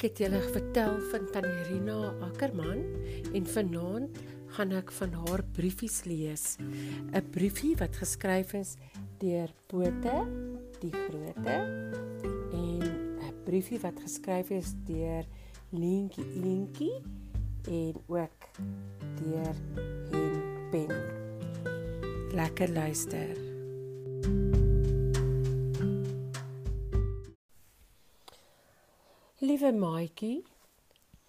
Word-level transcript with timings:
Ek 0.00 0.06
het 0.14 0.20
julle 0.22 0.38
vertel 0.48 0.94
van 1.10 1.26
Tannie 1.28 1.64
Rina 1.66 1.96
Ackerman 2.24 2.78
en 3.36 3.48
vanaand 3.52 4.20
gaan 4.56 4.70
ek 4.72 4.92
van 4.96 5.12
haar 5.26 5.42
briefies 5.52 5.98
lees. 6.08 6.56
'n 7.12 7.20
Briefie 7.34 7.74
wat 7.76 7.98
geskryf 8.00 8.54
is 8.56 8.78
deur 9.20 9.52
Pote 9.68 10.24
die 10.80 10.94
Grote 11.02 11.58
en 12.56 12.80
'n 12.80 13.44
briefie 13.44 13.82
wat 13.84 14.00
geskryf 14.00 14.48
is 14.48 14.72
deur 14.88 15.28
Lientjie 15.68 16.24
Lientjie 16.32 17.04
en 17.68 17.94
ook 18.08 18.40
deur 19.20 19.54
Hen 20.16 20.40
Pen. 20.72 20.96
Lekker 22.32 22.72
luister. 22.72 23.49
Liewe 29.40 29.70
maatjie, 29.72 30.42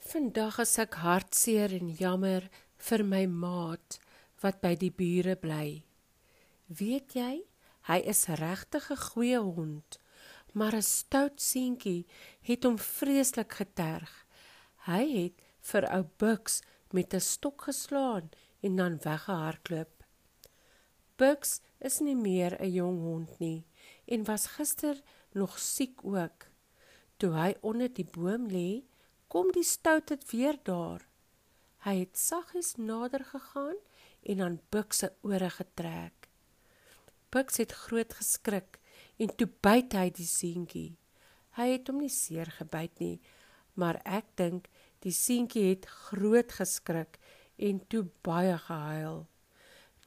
vandag 0.03 0.57
is 0.59 0.73
ek 0.83 0.97
hartseer 0.99 1.71
en 1.77 1.93
jammer 1.95 2.49
vir 2.89 3.03
my 3.07 3.21
maat 3.23 3.95
wat 4.43 4.59
by 4.59 4.73
die 4.81 4.89
bure 4.91 5.37
bly. 5.39 5.85
Weet 6.67 7.15
jy, 7.15 7.45
hy 7.87 7.97
is 8.13 8.25
regtig 8.41 8.89
'n 8.91 8.99
goeie 9.05 9.39
hond, 9.39 9.97
maar 10.51 10.75
'n 10.75 10.83
stout 10.83 11.39
seentjie 11.39 12.03
het 12.49 12.67
hom 12.67 12.75
vreeslik 12.75 13.55
geterg. 13.61 14.11
Hy 14.91 15.03
het 15.15 15.39
vir 15.71 15.87
ou 15.87 16.03
Buks 16.03 16.61
met 16.91 17.15
'n 17.15 17.23
stok 17.23 17.61
geslaan 17.71 18.29
en 18.59 18.75
dan 18.75 18.99
weggehardloop. 18.99 20.03
Buks 21.15 21.61
is 21.79 22.01
nie 22.01 22.15
meer 22.15 22.59
'n 22.59 22.71
jong 22.71 22.99
hond 22.99 23.39
nie 23.39 23.63
en 24.05 24.27
was 24.27 24.59
gister 24.59 24.99
nog 25.31 25.59
siek 25.59 26.03
ook. 26.03 26.50
Toe 27.21 27.35
hy 27.37 27.51
onder 27.61 27.91
die 27.93 28.07
boom 28.09 28.47
lê, 28.49 28.81
kom 29.29 29.51
die 29.53 29.65
stout 29.67 30.07
dit 30.09 30.23
weer 30.31 30.57
daar. 30.65 31.03
Hy 31.85 31.99
het 31.99 32.17
saggies 32.17 32.79
nader 32.81 33.21
gegaan 33.29 33.77
en 34.33 34.41
aan 34.41 34.55
Buks 34.73 35.03
se 35.03 35.11
ore 35.21 35.49
getrek. 35.53 36.29
Buks 37.29 37.61
het 37.61 37.75
groot 37.83 38.15
geskrik 38.17 38.79
en 39.21 39.29
toe 39.37 39.45
byt 39.61 39.93
hy 39.93 40.07
die 40.17 40.25
seentjie. 40.25 40.95
Hy 41.57 41.67
het 41.75 41.91
hom 41.91 42.01
nie 42.01 42.09
seer 42.09 42.49
gebyt 42.57 42.97
nie, 43.03 43.19
maar 43.77 44.01
ek 44.01 44.33
dink 44.41 44.71
die 45.05 45.13
seentjie 45.13 45.67
het 45.69 45.85
groot 46.09 46.57
geskrik 46.57 47.21
en 47.61 47.83
toe 47.85 48.07
baie 48.25 48.57
gehuil. 48.65 49.27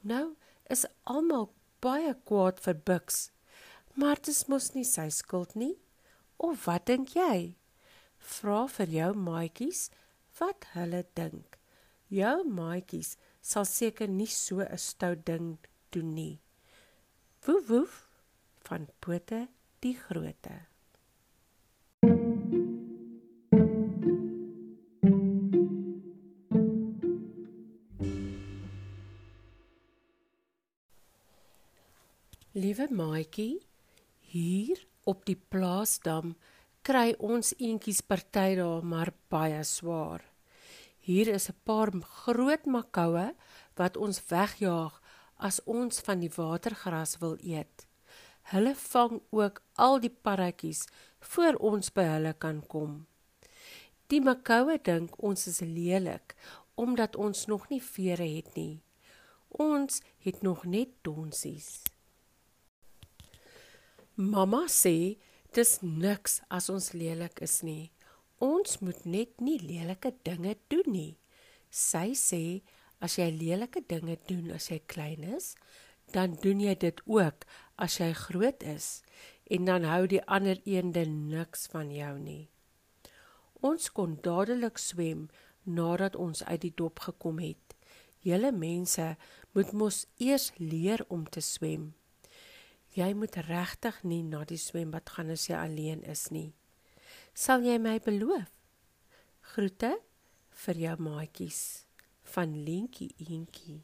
Nou 0.03 0.25
is 0.67 0.83
almal 1.07 1.47
baie 1.79 2.11
kwaad 2.27 2.59
vir 2.59 2.75
Buks, 2.83 3.29
maar 3.95 4.19
dit 4.19 4.47
mos 4.51 4.73
nie 4.75 4.83
sy 4.83 5.07
skuld 5.15 5.55
nie. 5.55 5.77
Of 6.37 6.65
wat 6.65 6.85
dink 6.85 7.15
jy? 7.15 7.55
Vra 8.17 8.65
vir 8.67 8.91
jou 8.91 9.11
maatjies 9.13 9.89
wat 10.39 10.67
hulle 10.73 11.03
dink. 11.15 11.59
Jou 12.11 12.43
maatjies 12.43 13.15
sal 13.41 13.65
seker 13.65 14.07
nie 14.07 14.27
so 14.27 14.59
'n 14.61 14.77
stout 14.77 15.25
ding 15.25 15.57
doen 15.91 16.13
nie. 16.13 16.39
Woef 17.45 17.67
woef 17.69 18.07
van 18.67 18.87
Pote 18.99 19.47
die 19.81 19.93
Grote. 19.93 20.65
Liewe 32.55 32.87
maatjie, 32.89 33.59
hier 34.19 34.79
op 35.05 35.25
die 35.25 35.37
plaasdam 35.37 36.35
kry 36.85 37.13
ons 37.17 37.53
eentjies 37.57 38.01
party 38.05 38.55
daar 38.59 38.85
maar 38.85 39.13
baie 39.29 39.63
swaar. 39.63 40.21
Hier 41.05 41.27
is 41.27 41.49
'n 41.49 41.57
paar 41.63 41.91
groot 42.23 42.65
makoue 42.65 43.27
wat 43.75 43.97
ons 43.97 44.21
wegjaag 44.29 45.01
as 45.37 45.63
ons 45.65 45.99
van 45.99 46.19
die 46.19 46.31
watergras 46.35 47.17
wil 47.17 47.37
eet. 47.41 47.87
Hulle 48.53 48.75
vang 48.75 49.21
ook 49.29 49.61
al 49.75 49.99
die 49.99 50.15
parretjies 50.25 50.87
voor 51.19 51.53
ons 51.59 51.89
by 51.93 52.03
hulle 52.03 52.33
kan 52.33 52.61
kom. 52.67 53.05
Die 54.07 54.21
makoue 54.21 54.77
dink 54.77 55.23
ons 55.23 55.47
is 55.47 55.59
lelik 55.59 56.35
omdat 56.75 57.15
ons 57.15 57.45
nog 57.45 57.69
nie 57.69 57.81
vere 57.81 58.27
het 58.35 58.55
nie. 58.55 58.81
Ons 59.49 60.01
het 60.17 60.41
nog 60.41 60.65
net 60.65 60.89
donsies. 61.01 61.81
Mamma 64.15 64.69
sê 64.71 65.17
dis 65.51 65.71
niks 65.83 66.37
as 66.47 66.69
ons 66.71 66.93
lelik 66.95 67.41
is 67.43 67.59
nie. 67.67 67.91
Ons 68.39 68.77
moet 68.79 69.01
net 69.03 69.41
nie 69.43 69.57
lelike 69.59 70.13
dinge 70.23 70.53
doen 70.71 70.87
nie. 70.87 71.17
Sy 71.67 72.13
sê 72.15 72.63
as 73.03 73.17
jy 73.19 73.27
lelike 73.35 73.83
dinge 73.83 74.15
doen 74.29 74.53
as 74.55 74.69
jy 74.71 74.79
klein 74.87 75.25
is, 75.35 75.57
dan 76.15 76.37
doen 76.39 76.63
jy 76.63 76.77
dit 76.79 77.01
ook 77.11 77.43
as 77.75 77.99
jy 77.99 78.13
groot 78.15 78.63
is 78.63 79.03
en 79.51 79.67
dan 79.67 79.83
hou 79.83 80.07
die 80.07 80.23
ander 80.31 80.63
eende 80.63 81.03
niks 81.03 81.67
van 81.75 81.91
jou 81.91 82.15
nie. 82.15 82.47
Ons 83.59 83.91
kon 83.91 84.15
dadelik 84.23 84.79
swem 84.79 85.27
nadat 85.67 86.15
ons 86.15 86.39
uit 86.47 86.61
die 86.63 86.71
dop 86.71 87.03
gekom 87.03 87.43
het. 87.43 87.75
Julle 88.23 88.55
mense 88.55 89.11
moet 89.51 89.75
mos 89.75 90.05
eers 90.23 90.53
leer 90.55 91.03
om 91.11 91.27
te 91.27 91.43
swem. 91.43 91.91
Jy 92.95 93.09
moet 93.11 93.35
regtig 93.43 93.97
nie 94.07 94.21
na 94.23 94.45
die 94.47 94.55
swembad 94.55 95.09
gaan 95.11 95.33
as 95.33 95.49
jy 95.49 95.57
alleen 95.59 96.05
is 96.07 96.29
nie. 96.31 96.53
Sal 97.35 97.65
jy 97.67 97.75
my 97.75 97.97
beloof? 97.99 98.47
Groete 99.51 99.89
vir 100.63 100.79
jou 100.79 100.93
maatjies 101.03 101.59
van 102.31 102.55
Lentjie 102.63 103.11
Eentjie. 103.19 103.81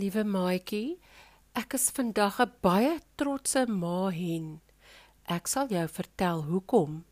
Liewe 0.00 0.24
maatjie, 0.24 0.96
ek 1.52 1.76
is 1.76 1.92
vandag 1.92 2.40
'n 2.40 2.52
baie 2.64 2.98
trotse 3.20 3.68
ma 3.68 4.08
hen. 4.08 4.62
Ek 5.28 5.46
sal 5.46 5.68
jou 5.68 5.88
vertel 6.00 6.48
hoekom. 6.48 7.04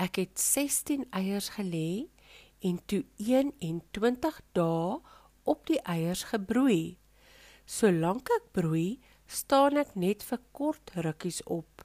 Ek 0.00 0.16
het 0.16 0.40
16 0.40 1.04
eiers 1.12 1.50
gelê 1.58 2.08
en 2.64 2.78
toe 2.88 3.02
21 3.20 4.38
dae 4.56 5.00
op 5.44 5.66
die 5.68 5.80
eiers 5.84 6.22
gebroei. 6.30 6.96
Solank 7.68 8.32
ek 8.38 8.46
broei, 8.56 9.00
staan 9.28 9.76
ek 9.76 9.92
net 10.00 10.24
vir 10.24 10.40
kort 10.56 10.94
rukkies 11.04 11.42
op. 11.44 11.84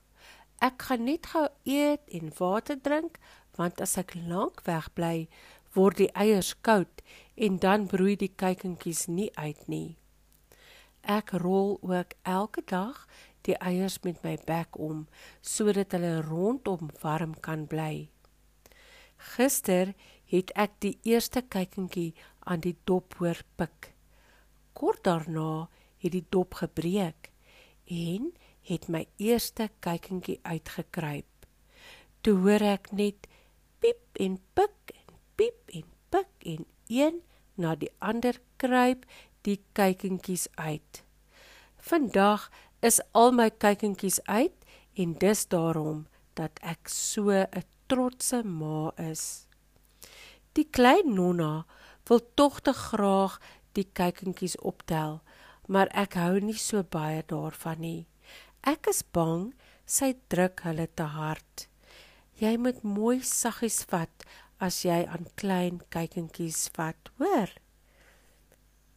Ek 0.64 0.88
gaan 0.88 1.04
net 1.09 1.28
gou 1.34 1.44
eet 1.68 2.08
en 2.16 2.31
water 2.40 2.80
drink, 2.80 3.20
want 3.59 3.84
as 3.84 3.98
ek 4.00 4.16
lank 4.16 4.64
weg 4.64 4.88
bly, 4.96 5.28
word 5.75 6.00
die 6.00 6.12
eiers 6.16 6.54
koud 6.64 7.04
en 7.36 7.59
dan 7.59 7.84
broei 7.92 8.16
die 8.16 8.31
kuikentjies 8.31 9.09
nie 9.12 9.28
uit 9.36 9.68
nie. 9.68 9.98
Ek 11.04 11.36
rol 11.44 11.75
ook 11.84 12.16
elke 12.24 12.64
dag 12.72 13.04
die 13.45 13.57
eiers 13.61 14.00
met 14.03 14.22
my 14.25 14.35
bek 14.47 14.78
om 14.81 15.06
sodat 15.41 15.94
hulle 15.95 16.22
rondom 16.25 16.89
warm 17.01 17.35
kan 17.45 17.66
bly. 17.69 18.09
Gister 19.35 19.94
het 20.31 20.51
ek 20.59 20.79
die 20.83 20.95
eerste 21.07 21.41
kykentjie 21.41 22.13
aan 22.50 22.63
die 22.66 22.75
dop 22.89 23.17
hoor 23.19 23.39
pik. 23.57 23.94
Kort 24.73 25.03
daarna 25.06 25.67
het 26.01 26.13
die 26.13 26.25
dop 26.29 26.57
gebreek 26.61 27.31
en 27.85 28.31
het 28.66 28.88
my 28.89 29.06
eerste 29.22 29.69
kykentjie 29.86 30.39
uitgekruip. 30.44 31.30
Toe 32.25 32.36
hoor 32.41 32.65
ek 32.65 32.91
net 32.91 33.30
piep 33.80 34.21
en 34.25 34.39
pik 34.57 34.95
en 34.98 35.18
piep 35.38 35.75
en 35.80 35.88
pik 36.09 36.48
en 36.56 36.65
een 36.89 37.21
na 37.62 37.75
die 37.80 37.91
ander 38.00 38.39
kruip 38.57 39.06
die 39.45 39.59
kykentjies 39.77 40.48
uit. 40.57 41.03
Vandag 41.86 42.50
is 42.86 43.00
al 43.18 43.32
my 43.34 43.48
kykentjies 43.50 44.20
uit 44.30 44.66
en 45.02 45.14
dis 45.18 45.42
daarom 45.50 46.04
dat 46.38 46.60
ek 46.62 46.90
so 46.92 47.32
'n 47.34 47.66
trotse 47.90 48.44
ma 48.44 48.92
is. 49.12 49.48
Die 50.54 50.68
klein 50.70 51.16
nonna 51.16 51.66
wil 52.08 52.22
tog 52.36 52.62
te 52.62 52.74
graag 52.74 53.40
die 53.74 53.88
kykentjies 53.94 54.58
optel, 54.62 55.22
maar 55.68 55.90
ek 55.94 56.14
hou 56.14 56.40
nie 56.40 56.58
so 56.58 56.84
baie 56.84 57.24
daarvan 57.28 57.80
nie. 57.80 58.08
Ek 58.64 58.88
is 58.88 59.02
bang 59.04 59.54
sy 59.86 60.14
druk 60.30 60.62
hulle 60.62 60.88
te 60.96 61.04
hard. 61.04 61.68
Jy 62.38 62.58
moet 62.58 62.84
mooi 62.84 63.22
saggies 63.22 63.84
vat 63.90 64.26
as 64.60 64.84
jy 64.86 65.06
aan 65.06 65.28
klein 65.36 65.82
kykentjies 65.90 66.70
vat, 66.76 67.10
hoor? 67.18 67.50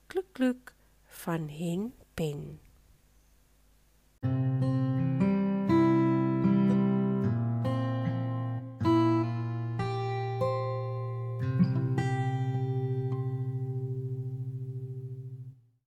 Kluk 0.08 0.32
kluk 0.32 0.74
van 1.24 1.48
Hen 1.48 1.92
Pen. 2.14 2.67